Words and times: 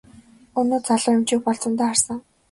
Өнөө 0.59 0.79
залуу 0.87 1.13
эмчийг 1.17 1.39
бол 1.43 1.59
зөндөө 1.63 1.85
харсан. 1.89 2.17